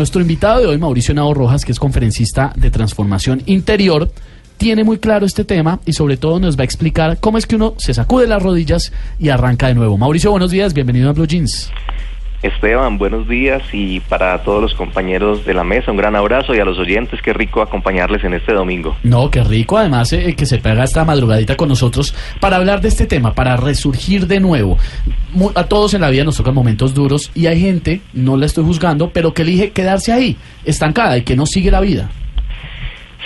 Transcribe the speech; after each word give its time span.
Nuestro 0.00 0.20
invitado 0.20 0.60
de 0.60 0.66
hoy, 0.66 0.78
Mauricio 0.78 1.12
Nao 1.12 1.34
Rojas, 1.34 1.64
que 1.64 1.72
es 1.72 1.80
conferencista 1.80 2.52
de 2.54 2.70
transformación 2.70 3.42
interior, 3.46 4.12
tiene 4.56 4.84
muy 4.84 4.98
claro 4.98 5.26
este 5.26 5.44
tema 5.44 5.80
y 5.86 5.92
sobre 5.92 6.16
todo 6.16 6.38
nos 6.38 6.56
va 6.56 6.60
a 6.60 6.66
explicar 6.66 7.18
cómo 7.18 7.36
es 7.36 7.46
que 7.46 7.56
uno 7.56 7.74
se 7.78 7.94
sacude 7.94 8.28
las 8.28 8.40
rodillas 8.40 8.92
y 9.18 9.30
arranca 9.30 9.66
de 9.66 9.74
nuevo. 9.74 9.98
Mauricio, 9.98 10.30
buenos 10.30 10.52
días, 10.52 10.72
bienvenido 10.72 11.10
a 11.10 11.14
Blue 11.14 11.26
Jeans. 11.26 11.72
Esteban, 12.40 12.98
buenos 12.98 13.26
días 13.26 13.62
y 13.72 13.98
para 13.98 14.38
todos 14.44 14.62
los 14.62 14.74
compañeros 14.74 15.44
de 15.44 15.54
la 15.54 15.64
mesa 15.64 15.90
un 15.90 15.96
gran 15.96 16.14
abrazo 16.14 16.54
y 16.54 16.60
a 16.60 16.64
los 16.64 16.78
oyentes, 16.78 17.20
qué 17.20 17.32
rico 17.32 17.62
acompañarles 17.62 18.22
en 18.22 18.32
este 18.32 18.52
domingo. 18.52 18.96
No, 19.02 19.28
qué 19.28 19.42
rico 19.42 19.76
además 19.76 20.12
eh, 20.12 20.36
que 20.36 20.46
se 20.46 20.58
pega 20.58 20.84
esta 20.84 21.04
madrugadita 21.04 21.56
con 21.56 21.68
nosotros 21.68 22.14
para 22.38 22.56
hablar 22.56 22.80
de 22.80 22.88
este 22.88 23.06
tema, 23.06 23.34
para 23.34 23.56
resurgir 23.56 24.28
de 24.28 24.38
nuevo. 24.38 24.78
A 25.56 25.64
todos 25.64 25.94
en 25.94 26.02
la 26.02 26.10
vida 26.10 26.22
nos 26.22 26.36
tocan 26.36 26.54
momentos 26.54 26.94
duros 26.94 27.32
y 27.34 27.46
hay 27.46 27.60
gente, 27.60 28.02
no 28.12 28.36
la 28.36 28.46
estoy 28.46 28.62
juzgando, 28.64 29.10
pero 29.10 29.34
que 29.34 29.42
elige 29.42 29.70
quedarse 29.70 30.12
ahí, 30.12 30.36
estancada 30.64 31.18
y 31.18 31.22
que 31.22 31.34
no 31.34 31.44
sigue 31.44 31.72
la 31.72 31.80
vida. 31.80 32.08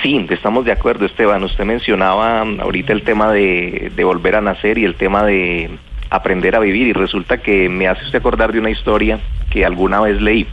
Sí, 0.03 0.27
estamos 0.31 0.65
de 0.65 0.73
acuerdo, 0.73 1.05
Esteban. 1.05 1.45
Usted 1.45 1.65
mencionaba 1.65 2.41
ahorita 2.41 2.95
el 2.95 3.03
tema 3.03 3.31
de, 3.31 3.93
de 3.95 4.05
volver 4.05 4.37
a 4.37 4.41
nacer 4.41 4.79
y 4.79 4.85
el 4.85 4.95
tema 4.95 5.23
de 5.25 5.71
aprender 6.13 6.55
a 6.55 6.61
vivir 6.61 6.89
y 6.89 6.93
resulta 6.93 7.39
que 7.39 7.71
me 7.71 7.89
hace 7.89 8.05
usted 8.05 8.19
acordar 8.19 8.53
de 8.53 8.59
una 8.59 8.71
historia 8.71 9.19
que 9.51 9.65
alguna 9.65 9.99
vez 10.01 10.21
leí. 10.21 10.47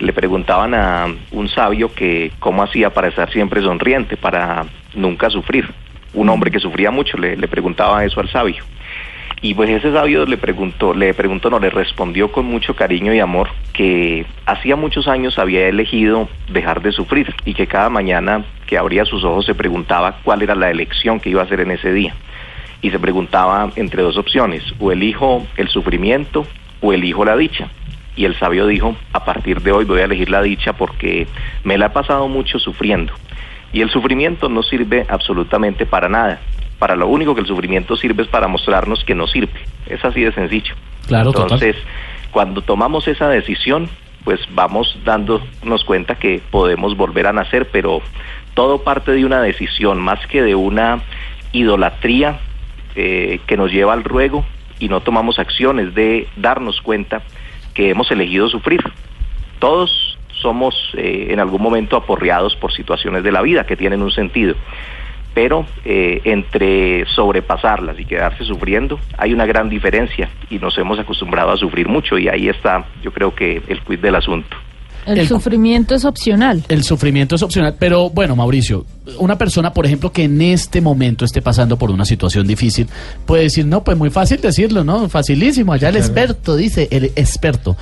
Le 0.00 0.14
preguntaban 0.14 0.74
a 0.74 1.06
un 1.30 1.48
sabio 1.48 1.92
que 1.92 2.32
cómo 2.38 2.62
hacía 2.62 2.90
para 2.90 3.08
estar 3.08 3.30
siempre 3.30 3.60
sonriente, 3.60 4.16
para 4.16 4.64
nunca 4.94 5.28
sufrir. 5.28 5.68
Un 6.14 6.30
hombre 6.30 6.50
que 6.50 6.58
sufría 6.58 6.90
mucho 6.90 7.18
le, 7.18 7.36
le 7.36 7.48
preguntaba 7.48 8.02
eso 8.04 8.20
al 8.20 8.30
sabio. 8.30 8.64
Y 9.42 9.54
pues 9.54 9.68
ese 9.68 9.92
sabio 9.92 10.24
le 10.24 10.38
preguntó, 10.38 10.94
le 10.94 11.12
preguntó, 11.12 11.50
no, 11.50 11.60
le 11.60 11.70
respondió 11.70 12.32
con 12.32 12.46
mucho 12.46 12.74
cariño 12.74 13.12
y 13.12 13.20
amor 13.20 13.50
que 13.74 14.24
hacía 14.46 14.74
muchos 14.74 15.06
años 15.06 15.38
había 15.38 15.68
elegido 15.68 16.28
dejar 16.50 16.80
de 16.80 16.92
sufrir 16.92 17.34
y 17.44 17.54
que 17.54 17.66
cada 17.66 17.90
mañana 17.90 18.44
que 18.66 18.78
abría 18.78 19.04
sus 19.04 19.22
ojos 19.22 19.44
se 19.44 19.54
preguntaba 19.54 20.16
cuál 20.24 20.42
era 20.42 20.54
la 20.54 20.70
elección 20.70 21.20
que 21.20 21.30
iba 21.30 21.42
a 21.42 21.44
hacer 21.44 21.60
en 21.60 21.72
ese 21.72 21.92
día. 21.92 22.14
Y 22.80 22.90
se 22.90 22.98
preguntaba 22.98 23.70
entre 23.76 24.02
dos 24.02 24.16
opciones, 24.16 24.62
o 24.78 24.92
elijo 24.92 25.46
el 25.56 25.68
sufrimiento 25.68 26.46
o 26.80 26.92
elijo 26.92 27.24
la 27.24 27.36
dicha. 27.36 27.68
Y 28.16 28.24
el 28.24 28.36
sabio 28.38 28.66
dijo, 28.66 28.96
a 29.12 29.24
partir 29.24 29.62
de 29.62 29.72
hoy 29.72 29.84
voy 29.84 30.00
a 30.00 30.04
elegir 30.04 30.30
la 30.30 30.42
dicha 30.42 30.72
porque 30.72 31.26
me 31.64 31.78
la 31.78 31.86
he 31.86 31.90
pasado 31.90 32.28
mucho 32.28 32.58
sufriendo. 32.58 33.12
Y 33.72 33.80
el 33.80 33.90
sufrimiento 33.90 34.48
no 34.48 34.62
sirve 34.62 35.06
absolutamente 35.08 35.86
para 35.86 36.08
nada. 36.08 36.40
Para 36.78 36.96
lo 36.96 37.06
único 37.08 37.34
que 37.34 37.42
el 37.42 37.46
sufrimiento 37.46 37.96
sirve 37.96 38.22
es 38.22 38.28
para 38.28 38.48
mostrarnos 38.48 39.04
que 39.04 39.14
no 39.14 39.26
sirve. 39.26 39.60
Es 39.86 40.04
así 40.04 40.22
de 40.22 40.32
sencillo. 40.32 40.74
Claro, 41.06 41.32
total. 41.32 41.42
Entonces, 41.44 41.76
cuando 42.30 42.62
tomamos 42.62 43.06
esa 43.08 43.28
decisión, 43.28 43.88
pues 44.24 44.40
vamos 44.50 44.98
dándonos 45.04 45.84
cuenta 45.84 46.16
que 46.16 46.40
podemos 46.50 46.96
volver 46.96 47.26
a 47.26 47.32
nacer, 47.32 47.68
pero 47.70 48.02
todo 48.54 48.82
parte 48.82 49.12
de 49.12 49.24
una 49.24 49.40
decisión, 49.40 50.00
más 50.00 50.24
que 50.26 50.42
de 50.42 50.54
una 50.54 51.02
idolatría 51.52 52.40
eh, 53.00 53.38
que 53.46 53.56
nos 53.56 53.70
lleva 53.70 53.92
al 53.92 54.02
ruego 54.02 54.44
y 54.80 54.88
no 54.88 55.00
tomamos 55.02 55.38
acciones 55.38 55.94
de 55.94 56.26
darnos 56.36 56.80
cuenta 56.80 57.22
que 57.72 57.90
hemos 57.90 58.10
elegido 58.10 58.48
sufrir. 58.48 58.80
Todos 59.60 60.18
somos 60.32 60.74
eh, 60.94 61.28
en 61.30 61.38
algún 61.38 61.62
momento 61.62 61.96
aporreados 61.96 62.56
por 62.56 62.72
situaciones 62.72 63.22
de 63.22 63.30
la 63.30 63.40
vida 63.40 63.66
que 63.66 63.76
tienen 63.76 64.02
un 64.02 64.10
sentido, 64.10 64.56
pero 65.32 65.64
eh, 65.84 66.22
entre 66.24 67.06
sobrepasarlas 67.06 68.00
y 68.00 68.04
quedarse 68.04 68.42
sufriendo 68.42 68.98
hay 69.16 69.32
una 69.32 69.46
gran 69.46 69.68
diferencia 69.68 70.28
y 70.50 70.58
nos 70.58 70.76
hemos 70.76 70.98
acostumbrado 70.98 71.52
a 71.52 71.56
sufrir 71.56 71.86
mucho 71.86 72.18
y 72.18 72.28
ahí 72.28 72.48
está 72.48 72.84
yo 73.00 73.12
creo 73.12 73.32
que 73.32 73.62
el 73.68 73.80
quid 73.82 74.00
del 74.00 74.16
asunto. 74.16 74.56
El, 75.08 75.18
El- 75.20 75.28
sufrimiento 75.28 75.94
es 75.94 76.04
opcional. 76.04 76.62
El 76.68 76.84
sufrimiento 76.84 77.34
es 77.36 77.42
opcional, 77.42 77.74
pero 77.78 78.10
bueno, 78.10 78.36
Mauricio, 78.36 78.84
una 79.18 79.38
persona, 79.38 79.72
por 79.72 79.86
ejemplo, 79.86 80.12
que 80.12 80.24
en 80.24 80.40
este 80.42 80.80
momento 80.80 81.24
esté 81.24 81.40
pasando 81.40 81.78
por 81.78 81.90
una 81.90 82.04
situación 82.04 82.46
difícil, 82.46 82.86
puede 83.24 83.44
decir, 83.44 83.64
no, 83.66 83.82
pues 83.82 83.96
muy 83.96 84.10
fácil 84.10 84.40
decirlo, 84.40 84.84
¿no? 84.84 85.08
Facilísimo, 85.08 85.72
allá 85.72 85.88
el 85.88 85.96
experto 85.96 86.56
dice, 86.56 86.88
el 86.90 87.06
experto, 87.16 87.76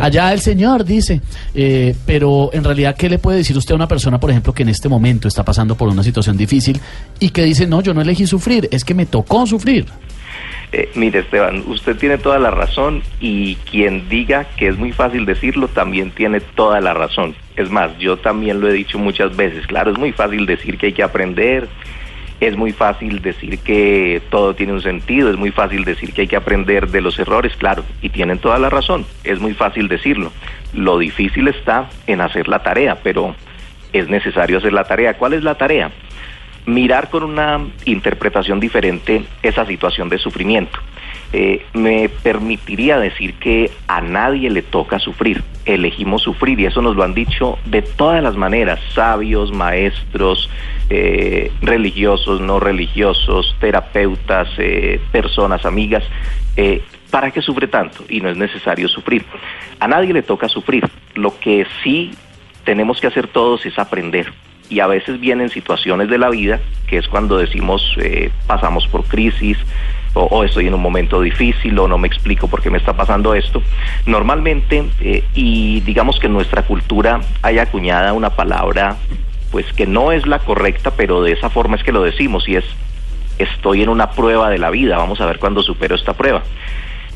allá 0.00 0.32
el 0.32 0.40
señor 0.40 0.84
dice, 0.84 1.20
eh, 1.54 1.96
pero 2.06 2.50
en 2.52 2.62
realidad, 2.64 2.94
¿qué 2.96 3.08
le 3.08 3.18
puede 3.18 3.38
decir 3.38 3.56
usted 3.56 3.72
a 3.72 3.76
una 3.76 3.88
persona, 3.88 4.20
por 4.20 4.30
ejemplo, 4.30 4.52
que 4.54 4.62
en 4.62 4.68
este 4.68 4.88
momento 4.88 5.26
está 5.28 5.44
pasando 5.44 5.74
por 5.76 5.88
una 5.88 6.02
situación 6.04 6.36
difícil 6.36 6.80
y 7.18 7.30
que 7.30 7.42
dice, 7.44 7.66
no, 7.66 7.80
yo 7.82 7.92
no 7.92 8.00
elegí 8.00 8.26
sufrir, 8.26 8.68
es 8.70 8.84
que 8.84 8.94
me 8.94 9.06
tocó 9.06 9.46
sufrir? 9.46 9.86
Eh, 10.70 10.90
mire 10.94 11.20
Esteban, 11.20 11.64
usted 11.66 11.96
tiene 11.96 12.18
toda 12.18 12.38
la 12.38 12.50
razón 12.50 13.02
y 13.20 13.56
quien 13.70 14.08
diga 14.08 14.44
que 14.56 14.68
es 14.68 14.76
muy 14.76 14.92
fácil 14.92 15.24
decirlo 15.24 15.68
también 15.68 16.10
tiene 16.10 16.40
toda 16.40 16.80
la 16.80 16.92
razón. 16.92 17.34
Es 17.56 17.70
más, 17.70 17.96
yo 17.98 18.18
también 18.18 18.60
lo 18.60 18.68
he 18.68 18.72
dicho 18.72 18.98
muchas 18.98 19.34
veces, 19.36 19.66
claro, 19.66 19.92
es 19.92 19.98
muy 19.98 20.12
fácil 20.12 20.44
decir 20.44 20.76
que 20.76 20.86
hay 20.86 20.92
que 20.92 21.02
aprender, 21.02 21.68
es 22.40 22.56
muy 22.56 22.72
fácil 22.72 23.20
decir 23.20 23.58
que 23.60 24.22
todo 24.30 24.54
tiene 24.54 24.74
un 24.74 24.82
sentido, 24.82 25.30
es 25.30 25.36
muy 25.36 25.50
fácil 25.50 25.84
decir 25.84 26.12
que 26.12 26.22
hay 26.22 26.28
que 26.28 26.36
aprender 26.36 26.88
de 26.88 27.00
los 27.00 27.18
errores, 27.18 27.56
claro, 27.56 27.82
y 28.02 28.10
tienen 28.10 28.38
toda 28.38 28.58
la 28.58 28.68
razón, 28.68 29.06
es 29.24 29.40
muy 29.40 29.54
fácil 29.54 29.88
decirlo. 29.88 30.32
Lo 30.74 30.98
difícil 30.98 31.48
está 31.48 31.88
en 32.06 32.20
hacer 32.20 32.46
la 32.46 32.62
tarea, 32.62 32.98
pero 33.02 33.34
es 33.92 34.08
necesario 34.08 34.58
hacer 34.58 34.72
la 34.72 34.84
tarea. 34.84 35.14
¿Cuál 35.14 35.32
es 35.32 35.42
la 35.42 35.54
tarea? 35.54 35.90
Mirar 36.68 37.08
con 37.08 37.22
una 37.22 37.66
interpretación 37.86 38.60
diferente 38.60 39.24
esa 39.42 39.64
situación 39.66 40.08
de 40.08 40.18
sufrimiento. 40.18 40.78
Eh, 41.32 41.64
me 41.72 42.08
permitiría 42.08 42.98
decir 42.98 43.34
que 43.34 43.70
a 43.86 44.00
nadie 44.00 44.50
le 44.50 44.62
toca 44.62 44.98
sufrir, 44.98 45.42
elegimos 45.64 46.22
sufrir 46.22 46.60
y 46.60 46.66
eso 46.66 46.80
nos 46.82 46.94
lo 46.94 47.04
han 47.04 47.14
dicho 47.14 47.58
de 47.64 47.82
todas 47.82 48.22
las 48.22 48.36
maneras, 48.36 48.80
sabios, 48.94 49.52
maestros, 49.52 50.48
eh, 50.90 51.50
religiosos, 51.62 52.40
no 52.40 52.60
religiosos, 52.60 53.56
terapeutas, 53.60 54.48
eh, 54.58 55.00
personas, 55.10 55.64
amigas. 55.64 56.04
¿Para 57.10 57.30
qué 57.30 57.40
sufre 57.40 57.68
tanto? 57.68 58.04
Y 58.08 58.20
no 58.20 58.28
es 58.28 58.36
necesario 58.36 58.88
sufrir. 58.88 59.24
A 59.80 59.88
nadie 59.88 60.12
le 60.12 60.22
toca 60.22 60.48
sufrir. 60.48 60.84
Lo 61.14 61.38
que 61.38 61.66
sí 61.82 62.10
tenemos 62.64 63.00
que 63.00 63.06
hacer 63.06 63.28
todos 63.28 63.64
es 63.64 63.78
aprender. 63.78 64.30
Y 64.68 64.80
a 64.80 64.86
veces 64.86 65.20
vienen 65.20 65.48
situaciones 65.48 66.08
de 66.08 66.18
la 66.18 66.30
vida, 66.30 66.60
que 66.86 66.98
es 66.98 67.08
cuando 67.08 67.38
decimos 67.38 67.82
eh, 67.98 68.30
pasamos 68.46 68.86
por 68.88 69.04
crisis, 69.04 69.58
o, 70.14 70.42
estoy 70.42 70.66
en 70.66 70.74
un 70.74 70.80
momento 70.80 71.20
difícil, 71.20 71.78
o 71.78 71.86
no 71.86 71.96
me 71.96 72.08
explico 72.08 72.48
por 72.48 72.60
qué 72.60 72.70
me 72.70 72.78
está 72.78 72.94
pasando 72.94 73.34
esto. 73.34 73.62
Normalmente, 74.06 74.84
eh, 75.00 75.22
y 75.34 75.80
digamos 75.80 76.18
que 76.18 76.26
en 76.26 76.32
nuestra 76.32 76.62
cultura 76.62 77.20
hay 77.42 77.58
acuñada 77.58 78.12
una 78.12 78.30
palabra, 78.30 78.96
pues 79.52 79.72
que 79.72 79.86
no 79.86 80.10
es 80.10 80.26
la 80.26 80.40
correcta, 80.40 80.92
pero 80.92 81.22
de 81.22 81.32
esa 81.32 81.50
forma 81.50 81.76
es 81.76 81.84
que 81.84 81.92
lo 81.92 82.02
decimos, 82.02 82.48
y 82.48 82.56
es 82.56 82.64
estoy 83.38 83.82
en 83.82 83.88
una 83.88 84.10
prueba 84.10 84.50
de 84.50 84.58
la 84.58 84.70
vida, 84.70 84.96
vamos 84.96 85.20
a 85.20 85.26
ver 85.26 85.38
cuándo 85.38 85.62
supero 85.62 85.94
esta 85.94 86.14
prueba. 86.14 86.42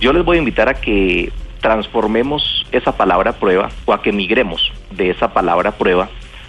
Yo 0.00 0.12
les 0.12 0.24
voy 0.24 0.36
a 0.36 0.38
invitar 0.38 0.68
a 0.68 0.74
que 0.74 1.32
transformemos 1.60 2.66
esa 2.72 2.96
palabra 2.96 3.32
prueba 3.32 3.70
o 3.84 3.92
a 3.92 4.02
que 4.02 4.12
migremos 4.12 4.72
de 4.90 5.10
esa 5.10 5.32
palabra 5.32 5.72
prueba 5.72 6.08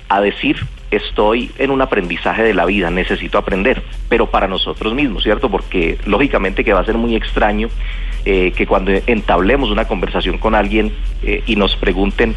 a 0.10 0.22
decir 0.22 0.58
estoy 0.96 1.52
en 1.58 1.72
un 1.72 1.82
aprendizaje 1.82 2.44
de 2.44 2.54
la 2.54 2.66
vida, 2.66 2.90
necesito 2.90 3.38
aprender, 3.38 3.84
pero 4.10 4.30
para 4.30 4.48
nosotros 4.48 4.94
mismos, 4.94 5.24
¿cierto? 5.24 5.50
Porque 5.50 5.98
lógicamente 6.06 6.64
que 6.64 6.74
va 6.74 6.82
a 6.82 6.86
ser 6.86 6.98
muy 6.98 7.16
extraño 7.16 7.70
eh, 8.26 8.52
que 8.56 8.66
cuando 8.66 8.92
entablemos 9.08 9.70
una 9.70 9.86
conversación 9.86 10.38
con 10.38 10.56
alguien 10.56 10.94
eh, 11.24 11.44
y 11.46 11.56
nos 11.56 11.76
pregunten, 11.76 12.36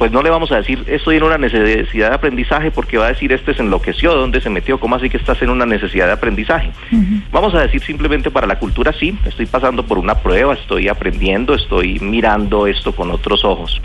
pues 0.00 0.12
no 0.12 0.22
le 0.22 0.30
vamos 0.30 0.50
a 0.50 0.56
decir 0.56 0.82
estoy 0.86 1.18
en 1.18 1.24
una 1.24 1.36
necesidad 1.36 2.08
de 2.08 2.14
aprendizaje 2.14 2.70
porque 2.70 2.96
va 2.96 3.04
a 3.04 3.08
decir 3.08 3.34
este 3.34 3.52
se 3.52 3.60
enloqueció, 3.60 4.14
¿dónde 4.14 4.40
se 4.40 4.48
metió? 4.48 4.80
¿Cómo 4.80 4.96
así 4.96 5.10
que 5.10 5.18
estás 5.18 5.42
en 5.42 5.50
una 5.50 5.66
necesidad 5.66 6.06
de 6.06 6.12
aprendizaje? 6.12 6.70
Vamos 7.30 7.54
a 7.54 7.60
decir 7.60 7.82
simplemente 7.82 8.30
para 8.30 8.46
la 8.46 8.58
cultura 8.58 8.94
sí, 8.94 9.14
estoy 9.26 9.44
pasando 9.44 9.84
por 9.84 9.98
una 9.98 10.14
prueba, 10.14 10.54
estoy 10.54 10.88
aprendiendo, 10.88 11.52
estoy 11.52 11.98
mirando 11.98 12.66
esto 12.66 12.92
con 12.96 13.10
otros 13.10 13.44
ojos. 13.44 13.78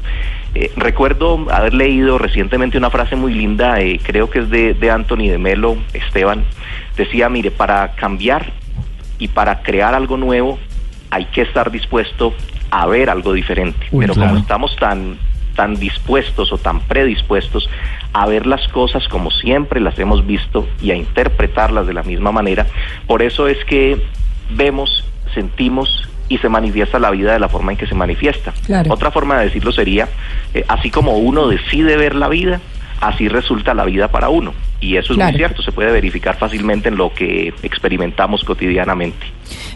Eh, 0.54 0.72
recuerdo 0.78 1.48
haber 1.52 1.74
leído 1.74 2.18
recientemente 2.18 2.78
una 2.78 2.90
frase 2.90 3.18
muy 3.18 3.34
linda, 3.34 3.82
eh, 3.82 4.00
creo 4.02 4.30
que 4.30 4.40
es 4.40 4.50
de, 4.50 4.74
de 4.74 4.92
Anthony 4.92 5.28
de 5.28 5.38
Melo, 5.38 5.76
Esteban, 5.92 6.46
decía, 6.96 7.28
mire, 7.28 7.52
para 7.52 7.92
cambiar 7.92 8.54
y 9.20 9.28
para 9.28 9.64
crear 9.64 9.94
algo 9.94 10.16
nuevo 10.16 10.60
hay 11.10 11.26
que 11.26 11.42
estar 11.42 11.72
dispuesto 11.72 12.34
a 12.72 12.86
ver 12.86 13.10
algo 13.10 13.34
diferente. 13.34 13.86
Uy, 13.92 14.06
Pero 14.06 14.14
claro. 14.14 14.30
como 14.30 14.40
estamos 14.40 14.78
tan 14.78 15.18
tan 15.56 15.76
dispuestos 15.76 16.52
o 16.52 16.58
tan 16.58 16.82
predispuestos 16.82 17.70
a 18.14 18.26
ver 18.28 18.46
las 18.46 18.68
cosas 18.70 19.08
como 19.08 19.32
siempre 19.32 19.80
las 19.80 19.98
hemos 20.00 20.26
visto 20.26 20.68
y 20.82 20.92
a 20.92 20.96
interpretarlas 20.96 21.88
de 21.88 21.94
la 21.94 22.04
misma 22.04 22.32
manera, 22.32 22.68
por 23.08 23.22
eso 23.22 23.48
es 23.48 23.64
que 23.66 24.02
vemos, 24.52 25.04
sentimos 25.34 26.08
y 26.28 26.38
se 26.40 26.50
manifiesta 26.50 27.00
la 27.00 27.12
vida 27.12 27.34
de 27.34 27.40
la 27.40 27.50
forma 27.50 27.72
en 27.72 27.78
que 27.78 27.88
se 27.88 27.96
manifiesta. 27.96 28.54
Claro. 28.66 28.94
Otra 28.94 29.12
forma 29.12 29.38
de 29.38 29.46
decirlo 29.46 29.72
sería, 29.72 30.08
eh, 30.54 30.66
así 30.68 30.90
como 30.90 31.18
uno 31.18 31.48
decide 31.48 31.98
ver 31.98 32.16
la 32.16 32.30
vida, 32.30 32.62
así 33.02 33.28
resulta 33.28 33.74
la 33.74 33.86
vida 33.86 34.10
para 34.10 34.30
uno. 34.30 34.54
Y 34.82 34.98
eso 34.98 35.14
es 35.14 35.20
muy 35.20 35.34
cierto, 35.34 35.62
se 35.62 35.72
puede 35.72 35.92
verificar 35.92 36.38
fácilmente 36.38 36.90
en 36.90 36.98
lo 36.98 37.14
que 37.14 37.54
experimentamos 37.64 38.44
cotidianamente. 38.44 39.26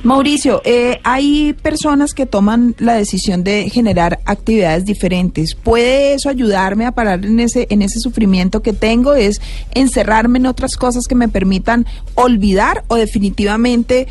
Mauricio, 0.04 0.62
eh, 0.66 1.00
hay 1.04 1.54
personas 1.54 2.14
que 2.14 2.26
toman 2.26 2.76
la 2.80 2.94
decisión 2.94 3.44
de 3.44 3.70
generar 3.70 4.20
actividades 4.26 4.86
diferentes. 4.86 5.56
¿Puede 5.56 6.14
eso 6.14 6.30
ayudarme 6.30 6.86
a 6.86 6.92
parar 6.92 7.26
en 7.26 7.40
ese, 7.40 7.68
en 7.70 7.82
ese 7.82 8.00
sufrimiento 8.00 8.62
que 8.62 8.74
tengo? 8.74 9.16
¿Es 9.16 9.42
encerrarme 9.72 10.40
en 10.40 10.46
otras 10.46 10.76
cosas 10.76 11.08
que 11.08 11.16
me 11.16 11.28
permitan 11.28 11.86
olvidar 12.16 12.84
o 12.88 12.96
definitivamente 12.96 14.08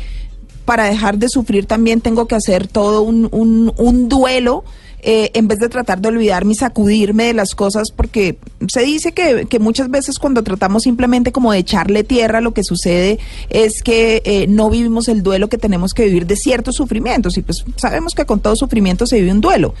para 0.65 0.85
dejar 0.85 1.17
de 1.17 1.29
sufrir 1.29 1.65
también 1.65 2.01
tengo 2.01 2.27
que 2.27 2.35
hacer 2.35 2.67
todo 2.67 3.03
un, 3.03 3.29
un, 3.31 3.73
un 3.77 4.09
duelo? 4.09 4.63
Eh, 5.01 5.31
en 5.33 5.47
vez 5.47 5.59
de 5.59 5.69
tratar 5.69 5.99
de 5.99 6.09
olvidarme 6.09 6.51
y 6.51 6.55
sacudirme 6.55 7.25
de 7.25 7.33
las 7.33 7.55
cosas, 7.55 7.91
porque 7.95 8.37
se 8.67 8.81
dice 8.81 9.13
que, 9.13 9.59
muchas 9.59 9.89
veces 9.89 10.19
cuando 10.19 10.43
tratamos 10.43 10.83
simplemente 10.83 11.31
como 11.31 11.53
de 11.53 11.59
echarle 11.59 12.03
tierra, 12.03 12.41
lo 12.41 12.53
que 12.53 12.63
sucede 12.63 13.17
es 13.49 13.81
que 13.81 14.21
eh, 14.25 14.47
no 14.47 14.69
vivimos 14.69 15.07
el 15.07 15.23
duelo 15.23 15.47
que 15.47 15.57
tenemos 15.57 15.93
que 15.93 16.05
vivir 16.05 16.25
de 16.25 16.35
ciertos 16.35 16.75
sufrimientos, 16.75 17.37
y 17.37 17.41
pues 17.41 17.63
sabemos 17.77 18.13
que 18.13 18.25
con 18.25 18.41
todo 18.41 18.55
sufrimiento 18.55 19.05
se 19.05 19.19
vive 19.19 19.31
un 19.31 19.41
duelo. 19.41 19.73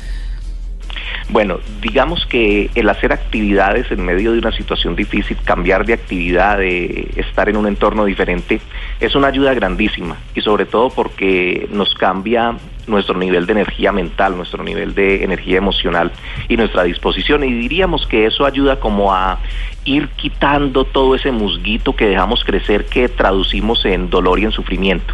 Bueno, 1.29 1.59
digamos 1.81 2.25
que 2.25 2.71
el 2.73 2.89
hacer 2.89 3.13
actividades 3.13 3.91
en 3.91 4.03
medio 4.03 4.31
de 4.31 4.39
una 4.39 4.51
situación 4.51 4.95
difícil, 4.95 5.37
cambiar 5.43 5.85
de 5.85 5.93
actividad, 5.93 6.57
de 6.57 7.11
estar 7.17 7.49
en 7.49 7.57
un 7.57 7.67
entorno 7.67 8.05
diferente, 8.05 8.59
es 8.99 9.15
una 9.15 9.27
ayuda 9.27 9.53
grandísima 9.53 10.17
y 10.33 10.41
sobre 10.41 10.65
todo 10.65 10.89
porque 10.89 11.67
nos 11.71 11.93
cambia 11.93 12.57
nuestro 12.89 13.17
nivel 13.17 13.45
de 13.45 13.53
energía 13.53 13.91
mental, 13.91 14.35
nuestro 14.35 14.63
nivel 14.63 14.93
de 14.95 15.23
energía 15.23 15.57
emocional 15.57 16.11
y 16.47 16.57
nuestra 16.57 16.83
disposición. 16.83 17.43
Y 17.43 17.53
diríamos 17.53 18.05
que 18.07 18.25
eso 18.25 18.45
ayuda 18.45 18.79
como 18.79 19.13
a 19.13 19.39
ir 19.85 20.09
quitando 20.09 20.85
todo 20.85 21.15
ese 21.15 21.31
musguito 21.31 21.95
que 21.95 22.07
dejamos 22.07 22.43
crecer 22.43 22.85
que 22.85 23.07
traducimos 23.07 23.85
en 23.85 24.09
dolor 24.09 24.39
y 24.39 24.45
en 24.45 24.51
sufrimiento. 24.51 25.13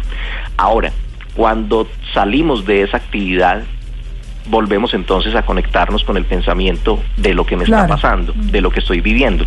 Ahora, 0.56 0.92
cuando 1.34 1.86
salimos 2.12 2.64
de 2.64 2.82
esa 2.82 2.96
actividad, 2.96 3.62
volvemos 4.48 4.94
entonces 4.94 5.34
a 5.34 5.42
conectarnos 5.42 6.04
con 6.04 6.16
el 6.16 6.24
pensamiento 6.24 7.00
de 7.16 7.34
lo 7.34 7.44
que 7.44 7.56
me 7.56 7.64
está 7.64 7.86
pasando, 7.86 8.32
de 8.34 8.60
lo 8.60 8.70
que 8.70 8.80
estoy 8.80 9.00
viviendo. 9.00 9.44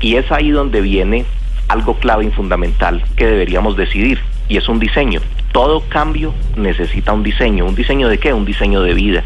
Y 0.00 0.16
es 0.16 0.30
ahí 0.32 0.50
donde 0.50 0.80
viene 0.80 1.24
algo 1.68 1.94
clave 1.94 2.24
y 2.24 2.30
fundamental 2.30 3.02
que 3.16 3.26
deberíamos 3.26 3.76
decidir, 3.76 4.20
y 4.48 4.56
es 4.56 4.68
un 4.68 4.78
diseño. 4.78 5.20
Todo 5.52 5.80
cambio 5.88 6.34
necesita 6.56 7.12
un 7.12 7.22
diseño. 7.22 7.64
¿Un 7.64 7.74
diseño 7.74 8.08
de 8.08 8.18
qué? 8.18 8.32
Un 8.32 8.44
diseño 8.44 8.82
de 8.82 8.94
vida. 8.94 9.24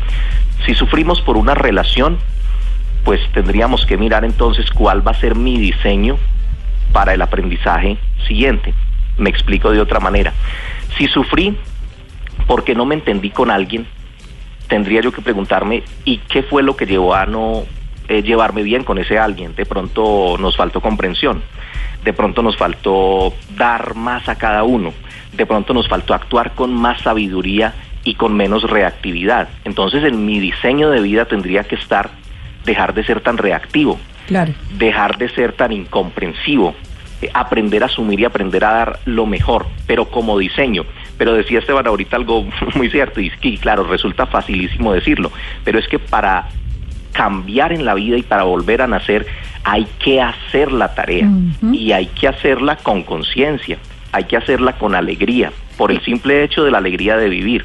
Si 0.65 0.75
sufrimos 0.75 1.21
por 1.21 1.37
una 1.37 1.55
relación, 1.55 2.19
pues 3.05 3.21
tendríamos 3.33 3.85
que 3.87 3.97
mirar 3.97 4.25
entonces 4.25 4.71
cuál 4.71 5.07
va 5.07 5.13
a 5.13 5.21
ser 5.21 5.35
mi 5.35 5.59
diseño 5.59 6.17
para 6.93 7.15
el 7.15 7.23
aprendizaje 7.23 7.99
siguiente. 8.27 8.75
Me 9.17 9.31
explico 9.31 9.71
de 9.71 9.81
otra 9.81 10.01
manera. 10.01 10.33
Si 10.97 11.07
sufrí 11.09 11.57
porque 12.47 12.75
no 12.75 12.85
me 12.87 12.95
entendí 12.95 13.31
con 13.31 13.51
alguien, 13.51 13.87
tendría 14.69 15.01
yo 15.01 15.13
que 15.13 15.21
preguntarme, 15.21 15.83
¿y 16.05 16.19
qué 16.19 16.43
fue 16.43 16.63
lo 16.63 16.77
que 16.77 16.87
llevó 16.87 17.15
a 17.15 17.27
no 17.27 17.65
eh, 18.09 18.23
llevarme 18.23 18.63
bien 18.63 18.85
con 18.85 18.99
ese 18.99 19.19
alguien? 19.19 19.55
De 19.55 19.67
pronto 19.67 20.37
nos 20.39 20.57
faltó 20.57 20.81
comprensión, 20.81 21.43
de 22.05 22.13
pronto 22.13 22.43
nos 22.43 22.57
faltó 22.57 23.35
dar 23.57 23.95
más 23.95 24.29
a 24.29 24.37
cada 24.37 24.65
uno, 24.65 24.93
de 25.33 25.47
pronto 25.47 25.75
nos 25.75 25.89
faltó 25.89 26.15
actuar 26.15 26.55
con 26.55 26.73
más 26.75 27.01
sabiduría 27.03 27.75
y 28.05 28.15
con 28.15 28.35
menos 28.35 28.65
reactividad. 28.65 29.49
Entonces 29.65 30.05
en 30.05 30.25
mi 30.27 30.41
diseño 30.41 30.91
de 30.91 31.01
vida 31.01 31.25
tendría 31.25 31.65
que 31.65 31.77
estar 31.77 32.11
dejar 32.65 32.95
de 32.95 33.05
ser 33.05 33.21
tan 33.21 33.39
reactivo, 33.39 33.99
claro. 34.27 34.53
dejar 34.77 35.19
de 35.19 35.29
ser 35.31 35.53
tan 35.53 35.73
incomprensivo, 35.73 36.75
eh, 37.21 37.31
aprender 37.35 37.83
a 37.83 37.87
asumir 37.87 38.21
y 38.21 38.25
aprender 38.25 38.65
a 38.65 38.73
dar 38.73 39.01
lo 39.05 39.27
mejor, 39.27 39.67
pero 39.87 40.07
como 40.07 40.39
diseño. 40.39 40.85
Pero 41.19 41.35
decía 41.35 41.59
Esteban 41.59 41.87
ahorita 41.87 42.17
algo 42.17 42.47
muy 42.75 42.91
cierto, 42.91 43.21
y 43.21 43.31
que 43.31 43.57
claro, 43.59 43.85
resulta 43.85 44.27
facilísimo 44.27 44.93
decirlo, 44.93 45.33
pero 45.65 45.79
es 45.79 45.89
que 45.89 45.99
para 45.99 46.49
cambiar 47.13 47.73
en 47.73 47.85
la 47.85 47.95
vida 47.95 48.17
y 48.17 48.23
para 48.23 48.45
volver 48.45 48.81
a 48.81 48.87
nacer 48.87 49.27
hay 49.65 49.87
que 49.99 50.21
hacer 50.21 50.73
la 50.73 50.95
tarea 50.95 51.29
y 51.73 51.93
hay 51.93 52.07
que 52.07 52.27
hacerla 52.27 52.77
con 52.77 53.03
conciencia, 53.03 53.79
hay 54.13 54.25
que 54.25 54.37
hacerla 54.37 54.75
con 54.75 54.95
alegría, 54.95 55.53
por 55.77 55.91
el 55.91 56.01
simple 56.03 56.45
hecho 56.45 56.65
de 56.65 56.71
la 56.71 56.79
alegría 56.79 57.17
de 57.17 57.29
vivir, 57.29 57.65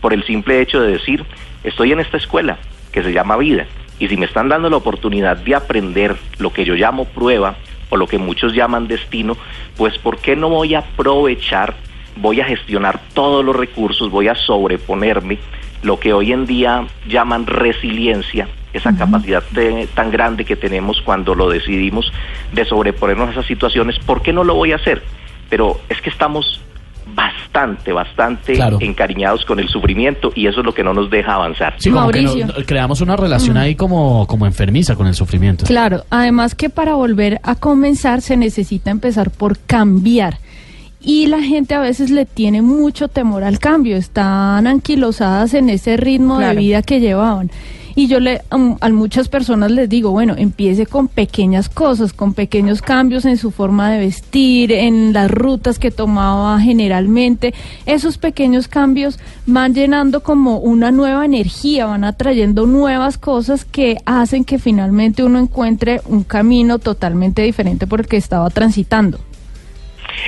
por 0.00 0.12
el 0.12 0.24
simple 0.24 0.60
hecho 0.60 0.80
de 0.80 0.92
decir, 0.92 1.24
estoy 1.64 1.92
en 1.92 2.00
esta 2.00 2.16
escuela 2.16 2.58
que 2.92 3.02
se 3.02 3.12
llama 3.12 3.36
vida 3.36 3.66
y 3.98 4.08
si 4.08 4.16
me 4.16 4.26
están 4.26 4.48
dando 4.48 4.70
la 4.70 4.76
oportunidad 4.76 5.36
de 5.36 5.54
aprender 5.54 6.16
lo 6.38 6.52
que 6.52 6.64
yo 6.64 6.74
llamo 6.74 7.04
prueba 7.04 7.56
o 7.90 7.96
lo 7.96 8.06
que 8.06 8.18
muchos 8.18 8.54
llaman 8.54 8.86
destino, 8.86 9.36
pues 9.76 9.98
¿por 9.98 10.18
qué 10.18 10.36
no 10.36 10.48
voy 10.48 10.74
a 10.74 10.80
aprovechar 10.80 11.74
voy 12.20 12.40
a 12.40 12.44
gestionar 12.44 13.00
todos 13.14 13.44
los 13.44 13.54
recursos, 13.56 14.10
voy 14.10 14.28
a 14.28 14.34
sobreponerme, 14.34 15.38
lo 15.82 16.00
que 16.00 16.12
hoy 16.12 16.32
en 16.32 16.46
día 16.46 16.86
llaman 17.06 17.46
resiliencia, 17.46 18.48
esa 18.72 18.96
capacidad 18.96 19.42
tan 19.94 20.10
grande 20.10 20.44
que 20.44 20.56
tenemos 20.56 21.00
cuando 21.00 21.34
lo 21.34 21.48
decidimos 21.48 22.12
de 22.52 22.64
sobreponernos 22.64 23.28
a 23.28 23.32
esas 23.32 23.46
situaciones, 23.46 23.98
¿por 24.00 24.22
qué 24.22 24.32
no 24.32 24.44
lo 24.44 24.54
voy 24.54 24.72
a 24.72 24.76
hacer? 24.76 25.02
Pero 25.48 25.80
es 25.88 26.00
que 26.00 26.10
estamos 26.10 26.60
bastante, 27.14 27.92
bastante 27.92 28.58
encariñados 28.80 29.44
con 29.44 29.58
el 29.58 29.68
sufrimiento 29.68 30.30
y 30.34 30.46
eso 30.46 30.60
es 30.60 30.66
lo 30.66 30.74
que 30.74 30.84
no 30.84 30.92
nos 30.92 31.10
deja 31.10 31.34
avanzar. 31.34 31.74
Sí, 31.78 31.90
como 31.90 32.10
que 32.10 32.26
creamos 32.66 33.00
una 33.00 33.16
relación 33.16 33.56
ahí 33.56 33.74
como, 33.74 34.26
como 34.26 34.46
enfermiza 34.46 34.94
con 34.94 35.06
el 35.06 35.14
sufrimiento. 35.14 35.64
Claro, 35.64 36.04
además 36.10 36.54
que 36.54 36.70
para 36.70 36.94
volver 36.94 37.40
a 37.42 37.54
comenzar 37.54 38.20
se 38.20 38.36
necesita 38.36 38.90
empezar 38.90 39.30
por 39.30 39.58
cambiar 39.58 40.38
y 41.00 41.26
la 41.26 41.40
gente 41.42 41.74
a 41.74 41.80
veces 41.80 42.10
le 42.10 42.26
tiene 42.26 42.60
mucho 42.60 43.08
temor 43.08 43.44
al 43.44 43.58
cambio, 43.58 43.96
están 43.96 44.66
anquilosadas 44.66 45.54
en 45.54 45.70
ese 45.70 45.96
ritmo 45.96 46.38
de 46.38 46.54
vida 46.54 46.82
que 46.82 47.00
llevaban. 47.00 47.50
Y 47.98 48.06
yo 48.06 48.20
le 48.20 48.42
um, 48.52 48.76
a 48.80 48.88
muchas 48.90 49.28
personas 49.28 49.72
les 49.72 49.88
digo, 49.88 50.12
bueno, 50.12 50.36
empiece 50.38 50.86
con 50.86 51.08
pequeñas 51.08 51.68
cosas, 51.68 52.12
con 52.12 52.32
pequeños 52.32 52.80
cambios 52.80 53.24
en 53.24 53.36
su 53.36 53.50
forma 53.50 53.90
de 53.90 53.98
vestir, 53.98 54.70
en 54.70 55.12
las 55.12 55.28
rutas 55.28 55.80
que 55.80 55.90
tomaba 55.90 56.60
generalmente. 56.60 57.54
Esos 57.86 58.16
pequeños 58.16 58.68
cambios 58.68 59.18
van 59.46 59.74
llenando 59.74 60.22
como 60.22 60.58
una 60.58 60.92
nueva 60.92 61.24
energía, 61.24 61.86
van 61.86 62.04
atrayendo 62.04 62.66
nuevas 62.66 63.18
cosas 63.18 63.64
que 63.64 63.96
hacen 64.06 64.44
que 64.44 64.60
finalmente 64.60 65.24
uno 65.24 65.40
encuentre 65.40 66.00
un 66.04 66.22
camino 66.22 66.78
totalmente 66.78 67.42
diferente 67.42 67.88
por 67.88 67.98
el 67.98 68.06
que 68.06 68.16
estaba 68.16 68.48
transitando. 68.50 69.18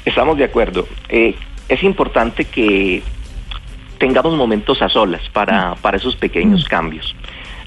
Estamos 0.05 0.37
de 0.39 0.43
acuerdo. 0.43 0.89
Eh, 1.09 1.37
es 1.69 1.85
importante 1.85 2.47
que 2.47 3.01
tengamos 4.01 4.35
momentos 4.35 4.83
a 4.83 4.89
solas 4.89 5.21
para, 5.33 5.77
para 5.77 5.99
esos 5.99 6.17
pequeños 6.17 6.65
mm. 6.65 6.69
cambios. 6.69 7.15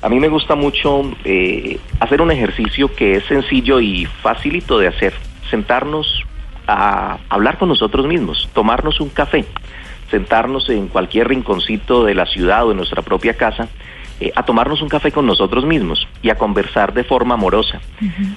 A 0.04 0.10
mí 0.10 0.20
me 0.20 0.28
gusta 0.28 0.56
mucho 0.56 1.02
eh, 1.24 1.80
hacer 2.02 2.22
un 2.22 2.30
ejercicio 2.30 2.94
que 2.94 3.16
es 3.16 3.24
sencillo 3.24 3.80
y 3.80 4.06
facilito 4.06 4.78
de 4.78 4.88
hacer. 4.88 5.14
Sentarnos 5.50 6.24
a 6.68 7.20
hablar 7.30 7.58
con 7.58 7.70
nosotros 7.70 8.06
mismos, 8.06 8.50
tomarnos 8.54 9.00
un 9.00 9.10
café, 9.10 9.46
sentarnos 10.12 10.70
en 10.70 10.90
cualquier 10.90 11.30
rinconcito 11.30 12.04
de 12.04 12.16
la 12.16 12.26
ciudad 12.26 12.68
o 12.68 12.72
en 12.72 12.78
nuestra 12.78 13.02
propia 13.02 13.36
casa, 13.36 13.70
eh, 14.20 14.34
a 14.36 14.44
tomarnos 14.44 14.82
un 14.82 14.90
café 14.90 15.12
con 15.12 15.26
nosotros 15.26 15.66
mismos 15.66 16.06
y 16.22 16.30
a 16.30 16.36
conversar 16.36 16.94
de 16.94 17.06
forma 17.06 17.36
amorosa, 17.36 17.80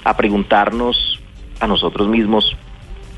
a 0.05 0.15
preguntarnos 0.15 1.19
a 1.59 1.67
nosotros 1.67 2.07
mismos 2.07 2.55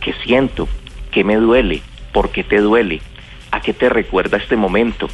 ¿Qué 0.02 0.14
siento? 0.24 0.68
¿Qué 1.12 1.24
me 1.24 1.36
duele? 1.36 1.82
¿Por 2.14 2.32
qué 2.32 2.44
te 2.44 2.60
duele? 2.60 3.02
¿A 3.52 3.62
qué 3.62 3.74
te 3.74 3.90
recuerda 3.90 4.38
este 4.38 4.56
momento? 4.56 5.08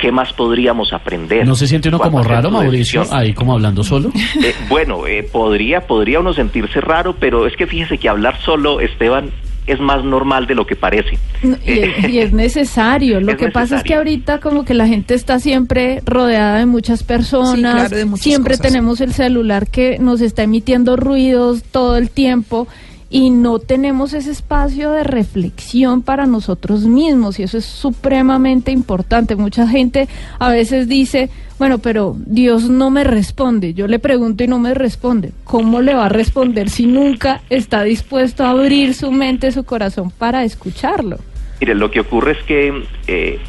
¿Qué 0.00 0.10
más 0.10 0.32
podríamos 0.32 0.92
aprender? 0.92 1.46
¿No 1.46 1.54
se 1.54 1.66
siente 1.66 1.88
uno 1.88 1.98
como 1.98 2.22
raro, 2.22 2.50
Mauricio, 2.50 3.04
ahí 3.10 3.34
como 3.34 3.52
hablando 3.52 3.84
solo? 3.84 4.10
Eh, 4.42 4.54
bueno, 4.68 5.06
eh, 5.06 5.22
podría, 5.22 5.86
podría 5.86 6.20
uno 6.20 6.32
sentirse 6.32 6.80
raro, 6.80 7.14
pero 7.18 7.46
es 7.46 7.56
que 7.56 7.66
fíjese 7.66 7.98
que 7.98 8.08
hablar 8.08 8.40
solo, 8.40 8.80
Esteban, 8.80 9.30
es 9.66 9.80
más 9.80 10.04
normal 10.04 10.46
de 10.46 10.54
lo 10.54 10.66
que 10.66 10.76
parece. 10.76 11.18
Y 11.66 12.18
es, 12.18 12.32
necesario. 12.32 13.20
Lo 13.20 13.36
que 13.36 13.50
pasa 13.50 13.76
es 13.76 13.82
que 13.82 13.94
ahorita 13.94 14.40
como 14.40 14.64
que 14.64 14.72
la 14.72 14.86
gente 14.86 15.14
está 15.14 15.38
siempre 15.38 16.02
rodeada 16.06 16.58
de 16.58 16.66
muchas 16.66 17.02
personas, 17.02 17.92
siempre 18.14 18.56
tenemos 18.56 19.00
el 19.00 19.12
celular 19.12 19.66
que 19.66 19.98
nos 19.98 20.20
está 20.20 20.42
emitiendo 20.42 20.96
ruidos 20.96 21.62
todo 21.64 21.96
el 21.96 22.08
tiempo 22.08 22.66
y 23.10 23.30
no 23.30 23.58
tenemos 23.58 24.14
ese 24.14 24.30
espacio 24.30 24.92
de 24.92 25.02
reflexión 25.02 26.02
para 26.02 26.26
nosotros 26.26 26.86
mismos 26.86 27.40
y 27.40 27.42
eso 27.42 27.58
es 27.58 27.64
supremamente 27.64 28.70
importante. 28.70 29.34
Mucha 29.34 29.66
gente 29.66 30.08
a 30.38 30.48
veces 30.50 30.88
dice, 30.88 31.28
bueno, 31.58 31.78
pero 31.78 32.14
Dios 32.16 32.70
no 32.70 32.90
me 32.90 33.02
responde. 33.02 33.74
Yo 33.74 33.88
le 33.88 33.98
pregunto 33.98 34.44
y 34.44 34.46
no 34.46 34.60
me 34.60 34.74
responde. 34.74 35.32
¿Cómo 35.42 35.82
le 35.82 35.94
va 35.94 36.06
a 36.06 36.08
responder 36.08 36.70
si 36.70 36.86
nunca 36.86 37.42
está 37.50 37.82
dispuesto 37.82 38.44
a 38.44 38.50
abrir 38.50 38.94
su 38.94 39.10
mente, 39.10 39.50
su 39.50 39.64
corazón 39.64 40.12
para 40.12 40.44
escucharlo? 40.44 41.18
Mire, 41.60 41.74
lo 41.74 41.90
que 41.90 42.00
ocurre 42.00 42.32
es 42.32 42.42
que 42.44 42.84
eh, 43.08 43.40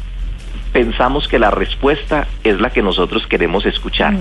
pensamos 0.72 1.28
que 1.28 1.38
la 1.38 1.52
respuesta 1.52 2.26
es 2.42 2.60
la 2.60 2.70
que 2.70 2.82
nosotros 2.82 3.28
queremos 3.28 3.64
escuchar 3.64 4.14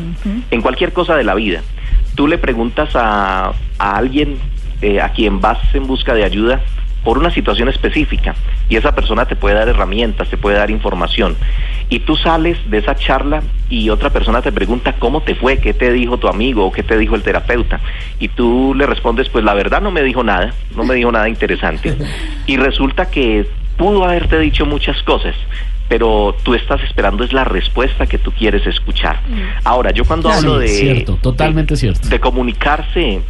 en 0.52 0.62
cualquier 0.62 0.94
cosa 0.94 1.16
de 1.16 1.24
la 1.24 1.34
vida. 1.34 1.64
Tú 2.14 2.28
le 2.28 2.38
preguntas 2.38 2.96
a, 2.96 3.54
a 3.80 3.98
alguien 3.98 4.38
eh, 4.82 5.02
a 5.02 5.10
quien 5.10 5.40
vas 5.40 5.60
en 5.74 5.88
busca 5.88 6.14
de 6.14 6.24
ayuda 6.24 6.62
por 7.04 7.18
una 7.18 7.32
situación 7.32 7.68
específica 7.70 8.36
y 8.70 8.76
esa 8.76 8.94
persona 8.94 9.26
te 9.26 9.36
puede 9.36 9.56
dar 9.56 9.68
herramientas, 9.68 10.30
te 10.30 10.38
puede 10.38 10.58
dar 10.58 10.70
información. 10.70 11.36
Y 11.90 12.00
tú 12.00 12.16
sales 12.16 12.58
de 12.70 12.78
esa 12.78 12.96
charla 12.96 13.42
y 13.70 13.90
otra 13.90 14.12
persona 14.12 14.42
te 14.42 14.52
pregunta 14.52 14.94
cómo 14.94 15.22
te 15.22 15.36
fue, 15.36 15.58
qué 15.58 15.74
te 15.74 15.92
dijo 15.92 16.18
tu 16.18 16.28
amigo 16.28 16.66
o 16.66 16.72
qué 16.72 16.84
te 16.84 16.98
dijo 16.98 17.16
el 17.16 17.24
terapeuta. 17.24 17.80
Y 18.20 18.30
tú 18.30 18.74
le 18.76 18.86
respondes, 18.86 19.30
pues 19.30 19.44
la 19.44 19.54
verdad 19.54 19.82
no 19.82 19.92
me 19.92 20.04
dijo 20.04 20.24
nada, 20.24 20.54
no 20.76 20.84
me 20.84 20.96
dijo 20.96 21.12
nada 21.12 21.28
interesante. 21.28 21.98
Y 22.46 22.58
resulta 22.58 23.10
que 23.10 23.48
pudo 23.78 24.06
haberte 24.06 24.40
dicho 24.40 24.66
muchas 24.66 25.02
cosas, 25.04 25.36
pero 25.90 26.36
tú 26.44 26.54
estás 26.54 26.82
esperando 26.84 27.24
es 27.24 27.34
la 27.34 27.44
respuesta 27.44 28.06
que 28.06 28.20
tú 28.20 28.32
quieres 28.32 28.66
escuchar. 28.68 29.20
Ahora, 29.64 29.92
yo 29.92 30.06
cuando 30.06 30.30
hablo 30.30 30.60
de... 30.60 30.68
Cierto, 30.68 31.18
totalmente 31.22 31.74
de, 31.74 31.80
cierto. 31.80 32.08
De 32.08 32.20
comunicarse 32.20 33.22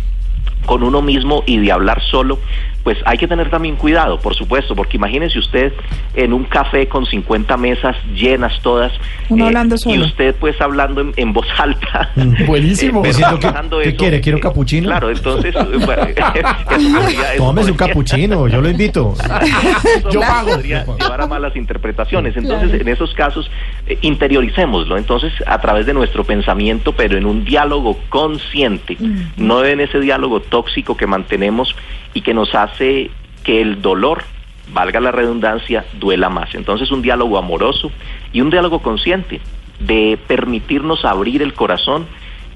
con 0.65 0.83
uno 0.83 1.01
mismo 1.01 1.43
y 1.45 1.57
de 1.57 1.71
hablar 1.71 2.01
solo, 2.01 2.39
pues 2.83 2.97
hay 3.05 3.17
que 3.17 3.27
tener 3.27 3.49
también 3.49 3.75
cuidado, 3.75 4.19
por 4.19 4.35
supuesto, 4.35 4.75
porque 4.75 4.97
imagínese 4.97 5.37
usted 5.39 5.71
en 6.15 6.33
un 6.33 6.43
café 6.45 6.87
con 6.87 7.05
50 7.05 7.55
mesas 7.57 7.95
llenas 8.13 8.59
todas. 8.61 8.91
Uno 9.29 9.45
hablando 9.45 9.77
solo. 9.77 9.95
Y 9.95 9.99
usted 10.01 10.35
pues 10.39 10.59
hablando 10.59 11.01
en, 11.01 11.13
en 11.15 11.33
voz 11.33 11.47
alta. 11.57 12.09
Mm, 12.15 12.45
buenísimo. 12.47 13.05
Eh, 13.05 13.11
¿Qué, 13.11 13.21
¿Qué, 13.83 13.89
eso. 13.89 13.97
quiere? 13.97 14.21
¿Quiere 14.21 14.35
un 14.35 14.41
capuchino? 14.41 14.87
Claro, 14.87 15.09
entonces... 15.09 15.53
bueno, 15.85 16.03
podría- 16.65 17.37
Tómese 17.37 17.71
un 17.71 17.77
capuchino, 17.77 18.47
yo 18.47 18.61
lo 18.61 18.69
invito. 18.69 19.13
yo 20.03 20.09
Yo 20.09 20.19
pago. 20.21 20.49
podría 20.51 20.85
llevar 20.85 21.21
a 21.21 21.27
malas 21.27 21.55
interpretaciones. 21.55 22.35
Entonces, 22.35 22.79
en 22.79 22.87
esos 22.87 23.13
casos, 23.13 23.49
eh, 23.87 23.97
interioricémoslo. 24.01 24.97
Entonces, 24.97 25.31
a 25.45 25.59
través 25.61 25.85
de 25.85 25.93
nuestro 25.93 26.23
pensamiento, 26.23 26.93
pero 26.93 27.17
en 27.17 27.25
un 27.25 27.43
diálogo 27.45 27.97
consciente, 28.09 28.97
no 29.37 29.63
en 29.63 29.81
ese 29.81 29.99
diálogo 29.99 30.39
tóxico 30.41 30.97
que 30.97 31.07
mantenemos 31.07 31.75
y 32.13 32.21
que 32.21 32.33
nos 32.33 32.53
hace 32.55 33.09
que 33.43 33.61
el 33.61 33.81
dolor, 33.81 34.23
valga 34.73 34.99
la 34.99 35.11
redundancia, 35.11 35.85
duela 35.99 36.29
más. 36.29 36.53
Entonces, 36.55 36.91
un 36.91 37.01
diálogo 37.01 37.37
amoroso 37.37 37.91
y 38.31 38.41
un 38.41 38.49
diálogo 38.49 38.79
consciente 38.79 39.41
de 39.79 40.17
permitirnos 40.27 41.03
abrir 41.05 41.41
el 41.41 41.53
corazón 41.53 42.05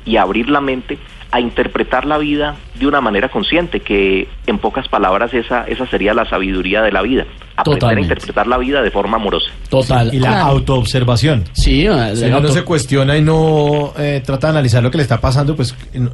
y 0.05 0.17
abrir 0.17 0.49
la 0.49 0.61
mente 0.61 0.97
a 1.31 1.41
interpretar 1.41 2.05
la 2.05 2.17
vida 2.19 2.55
de 2.75 2.87
una 2.87 3.01
manera 3.01 3.27
consciente, 3.29 3.79
que 3.81 4.27
en 4.47 4.57
pocas 4.59 4.87
palabras 4.87 5.33
esa, 5.33 5.63
esa 5.67 5.85
sería 5.87 6.13
la 6.13 6.29
sabiduría 6.29 6.81
de 6.83 6.91
la 6.93 7.01
vida, 7.01 7.25
aprender 7.57 7.79
Totalmente. 7.79 7.99
a 7.99 8.13
interpretar 8.13 8.47
la 8.47 8.57
vida 8.57 8.81
de 8.83 8.91
forma 8.91 9.17
amorosa. 9.17 9.47
Total. 9.69 10.13
Y 10.13 10.19
la 10.19 10.29
Claro. 10.29 10.45
autoobservación. 10.45 11.43
Sí, 11.51 11.87
eh, 11.87 12.11
Si 12.15 12.25
uno 12.25 12.37
auto- 12.37 12.49
se 12.53 12.63
cuestiona 12.63 13.17
y 13.17 13.21
no 13.21 13.91
eh, 13.97 14.21
trata 14.25 14.47
de 14.47 14.51
analizar 14.51 14.81
lo 14.83 14.91
que 14.91 14.97
le 14.97 15.03
está 15.03 15.19
pasando, 15.19 15.55
pues 15.55 15.75
no, 15.95 16.11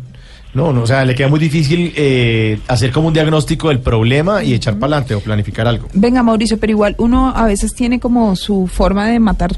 no, 0.54 0.74
no, 0.74 0.82
o 0.82 0.88
sea, 0.88 1.06
le 1.06 1.16
queda 1.16 1.30
muy 1.30 1.40
difícil 1.40 1.94
eh, 1.96 2.60
hacer 2.68 2.92
como 2.92 3.08
un 3.08 3.14
diagnóstico 3.14 3.70
del 3.70 3.80
problema 3.80 4.44
y 4.44 4.54
echar 4.54 4.76
para 4.76 4.98
adelante 4.98 5.16
o 5.16 5.22
planificar 5.22 5.68
algo. 5.68 5.88
Venga, 5.94 6.24
Mauricio, 6.24 6.60
pero 6.60 6.72
igual 6.72 6.96
uno 6.98 7.34
a 7.36 7.46
veces 7.46 7.74
tiene 7.74 8.00
como 8.00 8.36
su 8.36 8.68
forma 8.68 9.08
de 9.08 9.20
matar 9.20 9.52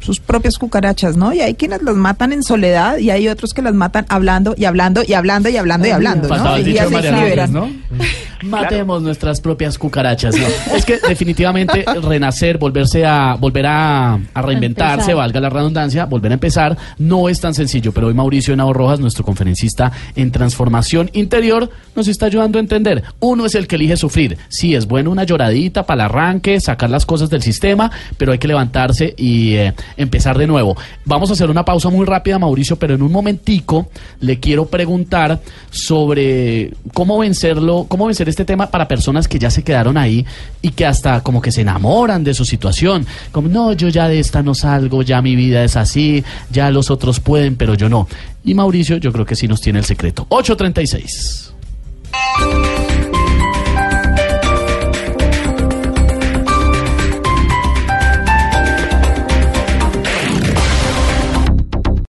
sus 0.00 0.18
propias 0.18 0.58
cucarachas, 0.58 1.16
¿no? 1.16 1.32
Y 1.34 1.40
hay 1.40 1.54
quienes 1.54 1.82
las 1.82 1.94
matan 1.94 2.32
en 2.32 2.42
soledad 2.42 2.96
y 2.98 3.10
hay 3.10 3.28
otros 3.28 3.52
que 3.52 3.60
las 3.60 3.74
matan 3.74 4.06
hablando 4.08 4.54
y 4.56 4.64
hablando 4.64 5.02
y 5.06 5.12
hablando 5.12 5.50
y 5.50 5.56
hablando 5.58 5.88
y 5.88 5.90
hablando, 5.90 6.28
¿no? 6.28 6.58
Y 6.58 6.72
ya 6.72 6.88
se 6.88 7.12
liberan. 7.12 7.52
¿no? 7.52 7.70
Matemos 8.42 9.02
nuestras 9.02 9.40
propias 9.40 9.78
cucarachas. 9.78 10.34
¿no? 10.36 10.46
Es 10.74 10.84
que 10.84 10.98
definitivamente 10.98 11.84
renacer, 12.02 12.58
volverse 12.58 13.04
a 13.04 13.34
volver 13.34 13.66
a, 13.66 14.14
a 14.14 14.42
reinventarse, 14.42 15.10
Empezar. 15.12 15.16
valga 15.16 15.40
la 15.40 15.50
redundancia, 15.50 16.06
volver 16.06 16.32
a 16.32 16.34
empezar, 16.34 16.76
no 16.98 17.28
es 17.28 17.40
tan 17.40 17.54
sencillo. 17.54 17.92
Pero 17.92 18.06
hoy 18.08 18.14
Mauricio 18.14 18.54
Henao 18.54 18.72
Rojas, 18.72 19.00
nuestro 19.00 19.24
conferencista 19.24 19.92
en 20.16 20.30
transformación 20.30 21.10
interior, 21.12 21.70
nos 21.94 22.08
está 22.08 22.26
ayudando 22.26 22.58
a 22.58 22.60
entender. 22.60 23.02
Uno 23.20 23.46
es 23.46 23.54
el 23.54 23.66
que 23.66 23.76
elige 23.76 23.96
sufrir. 23.96 24.38
Sí, 24.48 24.74
es 24.74 24.86
bueno 24.86 25.10
una 25.10 25.24
lloradita 25.24 25.84
para 25.84 26.04
el 26.04 26.10
arranque, 26.10 26.60
sacar 26.60 26.90
las 26.90 27.04
cosas 27.06 27.30
del 27.30 27.42
sistema, 27.42 27.90
pero 28.16 28.32
hay 28.32 28.38
que 28.38 28.48
levantarse 28.48 29.14
y 29.16 29.54
eh, 29.54 29.74
empezar 29.96 30.38
de 30.38 30.46
nuevo. 30.46 30.76
Vamos 31.04 31.30
a 31.30 31.34
hacer 31.34 31.50
una 31.50 31.64
pausa 31.64 31.90
muy 31.90 32.06
rápida, 32.06 32.38
Mauricio, 32.38 32.76
pero 32.76 32.94
en 32.94 33.02
un 33.02 33.12
momentico 33.12 33.88
le 34.20 34.38
quiero 34.40 34.66
preguntar 34.66 35.40
sobre 35.70 36.72
cómo 36.94 37.18
vencerlo, 37.18 37.86
cómo 37.88 38.06
vencer 38.06 38.28
este 38.30 38.44
tema 38.44 38.70
para 38.70 38.88
personas 38.88 39.28
que 39.28 39.38
ya 39.38 39.50
se 39.50 39.62
quedaron 39.62 39.96
ahí 39.96 40.24
y 40.62 40.70
que 40.70 40.86
hasta 40.86 41.22
como 41.22 41.40
que 41.42 41.52
se 41.52 41.60
enamoran 41.62 42.24
de 42.24 42.34
su 42.34 42.44
situación. 42.44 43.06
Como, 43.32 43.48
no, 43.48 43.72
yo 43.72 43.88
ya 43.88 44.08
de 44.08 44.20
esta 44.20 44.42
no 44.42 44.54
salgo, 44.54 45.02
ya 45.02 45.20
mi 45.22 45.36
vida 45.36 45.62
es 45.64 45.76
así, 45.76 46.24
ya 46.50 46.70
los 46.70 46.90
otros 46.90 47.20
pueden, 47.20 47.56
pero 47.56 47.74
yo 47.74 47.88
no. 47.88 48.08
Y 48.44 48.54
Mauricio, 48.54 48.96
yo 48.96 49.12
creo 49.12 49.26
que 49.26 49.36
sí 49.36 49.46
nos 49.46 49.60
tiene 49.60 49.80
el 49.80 49.84
secreto. 49.84 50.26
836. 50.30 51.52